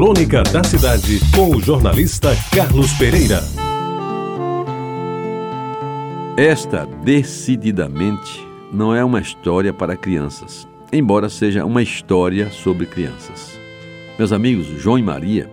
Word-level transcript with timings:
Crônica 0.00 0.42
da 0.44 0.64
Cidade, 0.64 1.20
com 1.36 1.54
o 1.54 1.60
jornalista 1.60 2.30
Carlos 2.56 2.90
Pereira. 2.94 3.44
Esta, 6.38 6.86
decididamente, 7.04 8.40
não 8.72 8.94
é 8.94 9.04
uma 9.04 9.20
história 9.20 9.74
para 9.74 9.98
crianças, 9.98 10.66
embora 10.90 11.28
seja 11.28 11.66
uma 11.66 11.82
história 11.82 12.50
sobre 12.50 12.86
crianças. 12.86 13.60
Meus 14.18 14.32
amigos, 14.32 14.68
João 14.68 14.98
e 14.98 15.02
Maria 15.02 15.50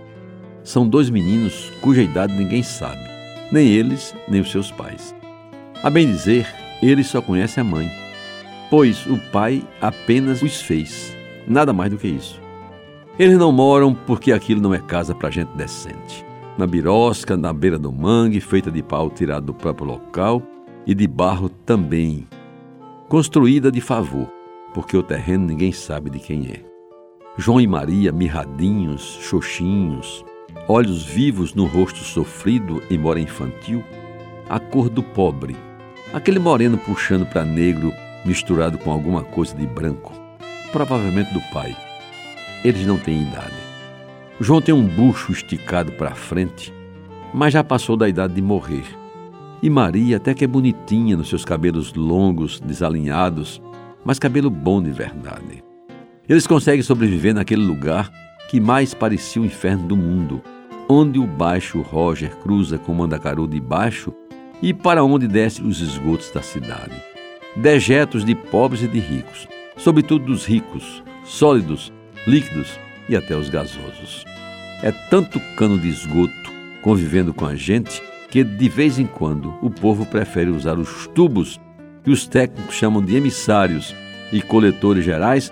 são 0.64 0.88
dois 0.88 1.10
meninos 1.10 1.70
cuja 1.82 2.02
idade 2.02 2.34
ninguém 2.34 2.64
sabe, 2.64 3.04
nem 3.52 3.68
eles, 3.68 4.16
nem 4.30 4.40
os 4.40 4.50
seus 4.50 4.72
pais. 4.72 5.14
A 5.84 5.90
bem 5.90 6.10
dizer, 6.10 6.48
eles 6.82 7.08
só 7.08 7.22
conhecem 7.22 7.60
a 7.60 7.66
mãe, 7.66 7.92
pois 8.70 9.06
o 9.08 9.18
pai 9.30 9.62
apenas 9.82 10.42
os 10.42 10.62
fez, 10.62 11.14
nada 11.46 11.74
mais 11.74 11.92
do 11.92 11.98
que 11.98 12.08
isso. 12.08 12.47
Eles 13.20 13.36
não 13.40 13.52
moram 13.52 13.96
porque 13.96 14.32
aquilo 14.32 14.62
não 14.62 14.76
é 14.76 14.78
casa 14.78 15.16
para 15.16 15.32
gente 15.32 15.50
decente. 15.58 16.24
Na 16.56 16.68
birosca, 16.68 17.36
na 17.36 17.52
beira 17.52 17.80
do 17.80 17.92
mangue, 17.92 18.40
feita 18.40 18.70
de 18.70 18.84
pau 18.84 19.10
tirado 19.10 19.48
do 19.48 19.54
próprio 19.56 19.88
local 19.88 20.44
e 20.86 20.94
de 20.94 21.08
barro 21.08 21.50
também. 21.50 22.28
Construída 23.10 23.72
de 23.72 23.82
favor, 23.82 24.32
porque 24.72 24.96
o 24.96 25.02
terreno 25.02 25.48
ninguém 25.48 25.72
sabe 25.72 26.12
de 26.12 26.20
quem 26.20 26.48
é. 26.48 26.64
João 27.36 27.60
e 27.60 27.66
Maria, 27.66 28.12
mirradinhos, 28.12 29.18
xoxinhos, 29.22 30.24
olhos 30.68 31.04
vivos 31.04 31.56
no 31.56 31.66
rosto 31.66 32.04
sofrido, 32.04 32.84
embora 32.88 33.20
infantil, 33.20 33.84
a 34.48 34.60
cor 34.60 34.90
do 34.90 35.02
pobre, 35.02 35.56
aquele 36.14 36.38
moreno 36.38 36.78
puxando 36.78 37.26
para 37.26 37.44
negro 37.44 37.92
misturado 38.24 38.78
com 38.78 38.92
alguma 38.92 39.24
coisa 39.24 39.56
de 39.56 39.66
branco, 39.66 40.14
provavelmente 40.72 41.34
do 41.34 41.42
pai 41.52 41.76
eles 42.68 42.86
não 42.86 42.98
têm 42.98 43.22
idade. 43.22 43.56
João 44.40 44.62
tem 44.62 44.76
um 44.76 44.86
bucho 44.86 45.32
esticado 45.32 45.92
para 45.94 46.14
frente, 46.14 46.74
mas 47.34 47.54
já 47.54 47.64
passou 47.64 47.96
da 47.96 48.08
idade 48.08 48.34
de 48.34 48.42
morrer. 48.42 48.86
E 49.62 49.70
Maria 49.70 50.18
até 50.18 50.34
que 50.34 50.44
é 50.44 50.48
bonitinha 50.48 51.18
nos 51.18 51.30
seus 51.30 51.44
cabelos 51.44 51.94
longos, 51.94 52.60
desalinhados, 52.60 53.62
mas 54.06 54.20
cabelo 54.20 54.50
bom 54.50 54.82
de 54.82 54.92
verdade. 54.92 55.64
Eles 56.30 56.46
conseguem 56.46 56.84
sobreviver 56.84 57.34
naquele 57.34 57.64
lugar 57.64 58.12
que 58.50 58.60
mais 58.60 58.94
parecia 58.94 59.42
o 59.42 59.46
inferno 59.46 59.88
do 59.88 59.98
mundo, 59.98 60.42
onde 60.88 61.20
o 61.20 61.26
baixo 61.26 61.82
Roger 61.82 62.36
cruza 62.38 62.78
com 62.78 62.92
o 62.92 62.96
Mandacaru 62.96 63.48
de 63.48 63.60
baixo 63.60 64.14
e 64.62 64.74
para 64.74 65.04
onde 65.04 65.28
desce 65.28 65.62
os 65.62 65.82
esgotos 65.82 66.30
da 66.32 66.42
cidade. 66.42 66.96
Dejetos 67.56 68.24
de 68.24 68.36
pobres 68.36 68.84
e 68.84 68.88
de 68.88 69.00
ricos, 69.00 69.48
sobretudo 69.76 70.26
dos 70.26 70.46
ricos, 70.46 71.04
sólidos, 71.24 71.92
líquidos 72.28 72.78
e 73.08 73.16
até 73.16 73.36
os 73.36 73.50
gasosos. 73.50 74.26
É 74.84 74.92
tanto 74.92 75.40
cano 75.56 75.80
de 75.80 75.88
esgoto 75.88 76.52
convivendo 76.82 77.34
com 77.34 77.46
a 77.46 77.56
gente 77.56 78.04
que 78.30 78.44
de 78.44 78.70
vez 78.70 79.00
em 79.00 79.08
quando 79.08 79.56
o 79.62 79.70
povo 79.70 80.06
prefere 80.06 80.50
usar 80.50 80.78
os 80.78 81.08
tubos 81.08 81.60
que 82.04 82.12
os 82.12 82.28
técnicos 82.28 82.76
chamam 82.76 83.02
de 83.02 83.16
emissários 83.16 83.96
e 84.32 84.42
coletores 84.42 85.04
gerais 85.04 85.52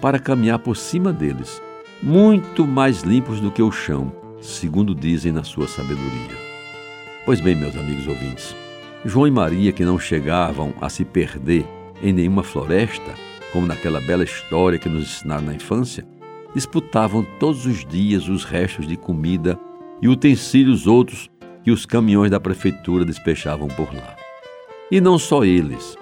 para 0.00 0.18
caminhar 0.18 0.58
por 0.58 0.76
cima 0.76 1.12
deles, 1.12 1.62
muito 2.02 2.66
mais 2.66 3.02
limpos 3.02 3.40
do 3.40 3.50
que 3.50 3.62
o 3.62 3.72
chão, 3.72 4.12
segundo 4.40 4.94
dizem 4.94 5.32
na 5.32 5.44
sua 5.44 5.66
sabedoria. 5.66 6.36
Pois 7.24 7.40
bem, 7.40 7.54
meus 7.54 7.76
amigos 7.76 8.06
ouvintes, 8.06 8.54
João 9.04 9.26
e 9.26 9.30
Maria, 9.30 9.72
que 9.72 9.84
não 9.84 9.98
chegavam 9.98 10.74
a 10.80 10.88
se 10.88 11.04
perder 11.04 11.66
em 12.02 12.12
nenhuma 12.12 12.42
floresta, 12.42 13.14
como 13.52 13.66
naquela 13.66 14.00
bela 14.00 14.24
história 14.24 14.78
que 14.78 14.88
nos 14.88 15.04
ensinaram 15.04 15.46
na 15.46 15.54
infância, 15.54 16.06
disputavam 16.56 17.22
todos 17.38 17.66
os 17.66 17.84
dias 17.84 18.30
os 18.30 18.42
restos 18.42 18.86
de 18.86 18.96
comida 18.96 19.60
e 20.00 20.08
utensílios 20.08 20.86
outros 20.86 21.30
que 21.62 21.70
os 21.70 21.84
caminhões 21.84 22.30
da 22.30 22.40
prefeitura 22.40 23.04
despechavam 23.04 23.68
por 23.68 23.94
lá. 23.94 24.16
E 24.90 24.98
não 24.98 25.18
só 25.18 25.44
eles. 25.44 25.98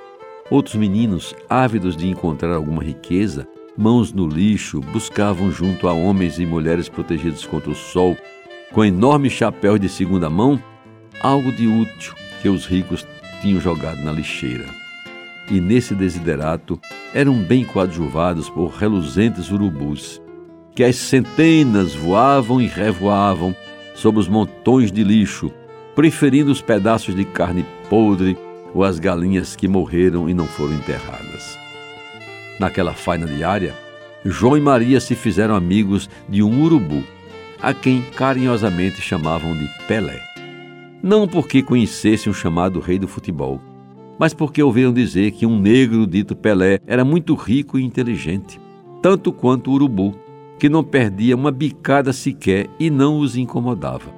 Outros 0.49 0.77
meninos, 0.77 1.35
ávidos 1.51 1.97
de 1.97 2.09
encontrar 2.09 2.55
alguma 2.55 2.85
riqueza, 2.85 3.49
mãos 3.77 4.13
no 4.13 4.29
lixo, 4.29 4.81
buscavam 4.93 5.51
junto 5.51 5.89
a 5.89 5.93
homens 5.93 6.39
e 6.39 6.47
mulheres 6.47 6.89
protegidos 6.89 7.45
contra 7.45 7.73
o 7.73 7.75
sol, 7.75 8.17
com 8.73 8.85
enormes 8.85 9.33
chapéus 9.33 9.81
de 9.81 9.89
segunda 9.89 10.31
mão, 10.31 10.63
algo 11.21 11.51
de 11.51 11.67
útil 11.67 12.15
que 12.41 12.49
os 12.49 12.65
ricos 12.65 13.05
tinham 13.43 13.61
jogado 13.61 14.01
na 14.05 14.13
lixeira. 14.13 14.67
E 15.51 15.61
nesse 15.61 15.97
desiderato 15.97 16.81
eram 17.13 17.35
bem 17.35 17.65
coadjuvados 17.65 18.49
por 18.49 18.69
reluzentes 18.69 19.51
urubus, 19.51 20.23
que 20.75 20.83
as 20.83 20.97
centenas 20.97 21.95
voavam 21.95 22.61
e 22.61 22.67
revoavam 22.67 23.55
sobre 23.95 24.21
os 24.21 24.29
montões 24.29 24.91
de 24.91 25.05
lixo, 25.05 25.51
preferindo 25.95 26.51
os 26.51 26.61
pedaços 26.61 27.15
de 27.15 27.25
carne 27.25 27.65
podre 27.89 28.37
ou 28.75 28.83
as 28.83 28.99
galinhas 28.99 29.55
que 29.55 29.69
morreram 29.69 30.29
e 30.29 30.35
não 30.35 30.47
foram 30.47 30.75
enterradas. 30.75 31.57
Naquela 32.59 32.93
faina 32.93 33.27
diária, 33.27 33.75
João 34.25 34.57
e 34.57 34.61
Maria 34.61 35.01
se 35.01 35.15
fizeram 35.15 35.55
amigos 35.55 36.11
de 36.29 36.43
um 36.43 36.63
urubu, 36.63 37.05
a 37.61 37.73
quem 37.73 38.03
carinhosamente 38.17 39.01
chamavam 39.01 39.57
de 39.57 39.69
Pelé. 39.87 40.21
Não 41.03 41.29
porque 41.29 41.63
conhecessem 41.63 42.31
o 42.31 42.35
chamado 42.35 42.81
rei 42.81 42.99
do 42.99 43.07
futebol, 43.07 43.61
mas 44.19 44.35
porque 44.35 44.63
ouviram 44.63 44.93
dizer 44.93 45.33
que 45.33 45.47
um 45.47 45.59
negro 45.59 46.07
dito 46.07 46.35
Pelé 46.35 46.81
era 46.87 47.05
muito 47.05 47.35
rico 47.35 47.79
e 47.79 47.85
inteligente, 47.85 48.61
tanto 49.03 49.33
quanto 49.33 49.71
o 49.71 49.75
urubu, 49.75 50.19
que 50.65 50.69
não 50.71 50.83
perdia 50.83 51.37
uma 51.37 51.51
bicada 51.51 52.11
sequer 52.11 52.71
e 52.81 52.89
não 52.89 53.19
os 53.19 53.37
incomodava. 53.37 54.11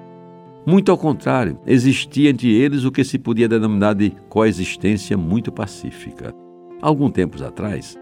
Muito 0.64 0.92
ao 0.92 0.96
contrário, 0.96 1.58
existia 1.66 2.30
entre 2.30 2.54
eles 2.54 2.84
o 2.84 2.92
que 2.92 3.02
se 3.02 3.18
podia 3.18 3.48
denominar 3.48 3.94
de 3.94 4.12
coexistência 4.28 5.16
muito 5.16 5.50
pacífica. 5.50 6.32
Algum 6.80 7.10
tempos 7.10 7.42
atrás, 7.42 7.96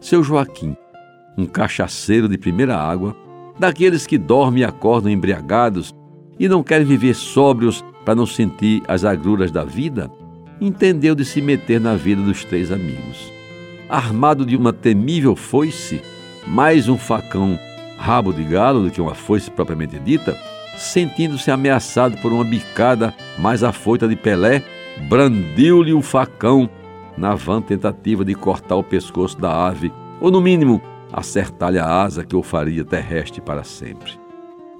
seu 0.00 0.24
Joaquim, 0.24 0.74
um 1.36 1.44
cachaceiro 1.44 2.30
de 2.30 2.38
primeira 2.38 2.78
água, 2.78 3.14
daqueles 3.58 4.06
que 4.06 4.16
dormem 4.16 4.62
e 4.62 4.64
acordam 4.64 5.12
embriagados 5.12 5.94
e 6.40 6.48
não 6.48 6.62
querem 6.62 6.86
viver 6.86 7.14
sóbrios 7.14 7.84
para 8.06 8.14
não 8.14 8.24
sentir 8.24 8.82
as 8.88 9.04
agruras 9.04 9.50
da 9.50 9.64
vida, 9.64 10.10
entendeu 10.58 11.14
de 11.14 11.26
se 11.26 11.42
meter 11.42 11.78
na 11.78 11.94
vida 11.94 12.22
dos 12.22 12.42
três 12.42 12.72
amigos. 12.72 13.30
Armado 13.86 14.46
de 14.46 14.56
uma 14.56 14.72
temível 14.72 15.36
foice, 15.36 16.00
mais 16.46 16.88
um 16.88 16.96
facão 16.96 17.58
rabo 18.02 18.32
de 18.32 18.42
galo 18.42 18.82
do 18.82 18.90
que 18.90 19.00
uma 19.00 19.14
foice 19.14 19.48
propriamente 19.48 19.96
dita, 20.00 20.36
sentindo-se 20.76 21.52
ameaçado 21.52 22.18
por 22.18 22.32
uma 22.32 22.42
bicada 22.42 23.14
mais 23.38 23.62
afoita 23.62 24.08
de 24.08 24.16
Pelé, 24.16 24.60
brandiu-lhe 25.08 25.92
o 25.92 26.02
facão 26.02 26.68
na 27.16 27.36
vã 27.36 27.62
tentativa 27.62 28.24
de 28.24 28.34
cortar 28.34 28.74
o 28.74 28.82
pescoço 28.82 29.38
da 29.38 29.68
ave, 29.68 29.92
ou 30.20 30.32
no 30.32 30.40
mínimo 30.40 30.82
acertar-lhe 31.12 31.78
a 31.78 31.86
asa 31.86 32.24
que 32.24 32.34
o 32.34 32.42
faria 32.42 32.84
terrestre 32.84 33.40
para 33.40 33.62
sempre. 33.62 34.18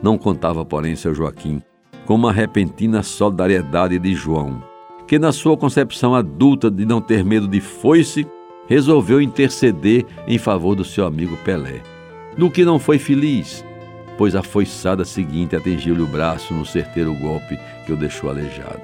Não 0.03 0.19
contava, 0.19 0.65
porém, 0.65 0.97
seu 0.97 1.15
Joaquim 1.15 1.63
com 2.05 2.17
uma 2.17 2.33
repentina 2.33 3.01
solidariedade 3.05 3.97
de 4.01 4.13
João, 4.13 4.61
que 5.07 5.21
na 5.21 5.31
sua 5.31 5.57
concepção 5.57 6.17
adulta 6.17 6.69
de 6.69 6.85
não 6.85 7.01
ter 7.01 7.25
medo 7.25 7.47
de 7.47 7.61
foice, 7.61 8.27
resolveu 8.67 9.23
interceder 9.23 10.05
em 10.27 10.37
favor 10.37 10.75
do 10.75 10.85
seu 10.85 11.07
amigo 11.07 11.37
Pelé 11.45 11.92
no 12.37 12.51
que 12.51 12.65
não 12.65 12.79
foi 12.79 12.99
feliz, 12.99 13.65
pois 14.17 14.35
a 14.35 14.43
foiçada 14.43 15.05
seguinte 15.05 15.57
atingiu-lhe 15.57 16.03
o 16.03 16.07
braço 16.07 16.55
no 16.55 16.65
certeiro 16.65 17.15
golpe 17.15 17.59
que 17.85 17.93
o 17.93 17.97
deixou 17.97 18.31
aleijado. 18.31 18.81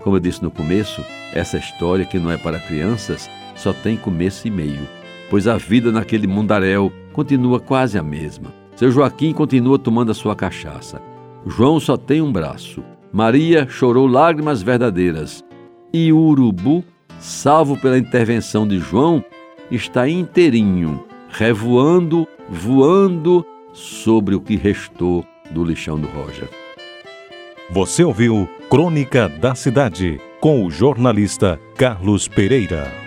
Como 0.00 0.16
eu 0.16 0.20
disse 0.20 0.42
no 0.42 0.50
começo, 0.50 1.04
essa 1.32 1.56
história 1.56 2.04
que 2.04 2.18
não 2.18 2.30
é 2.30 2.36
para 2.36 2.60
crianças 2.60 3.28
só 3.56 3.72
tem 3.72 3.96
começo 3.96 4.46
e 4.46 4.50
meio, 4.50 4.86
pois 5.28 5.48
a 5.48 5.56
vida 5.56 5.90
naquele 5.90 6.26
mundaréu 6.26 6.92
continua 7.12 7.58
quase 7.58 7.98
a 7.98 8.02
mesma. 8.02 8.52
Seu 8.76 8.90
Joaquim 8.90 9.32
continua 9.32 9.78
tomando 9.78 10.12
a 10.12 10.14
sua 10.14 10.36
cachaça. 10.36 11.00
João 11.46 11.80
só 11.80 11.96
tem 11.96 12.20
um 12.20 12.30
braço. 12.30 12.84
Maria 13.10 13.66
chorou 13.68 14.06
lágrimas 14.06 14.60
verdadeiras. 14.60 15.42
E 15.92 16.12
urubu, 16.12 16.84
salvo 17.18 17.80
pela 17.80 17.96
intervenção 17.96 18.68
de 18.68 18.78
João, 18.78 19.24
está 19.70 20.06
inteirinho, 20.06 21.02
revoando 21.36 22.26
voando 22.48 23.44
sobre 23.74 24.34
o 24.34 24.40
que 24.40 24.56
restou 24.56 25.24
do 25.50 25.62
lixão 25.64 26.00
do 26.00 26.06
Roger. 26.08 26.48
Você 27.70 28.02
ouviu 28.02 28.48
Crônica 28.70 29.28
da 29.28 29.54
Cidade 29.54 30.18
com 30.40 30.64
o 30.64 30.70
jornalista 30.70 31.60
Carlos 31.76 32.26
Pereira. 32.26 33.05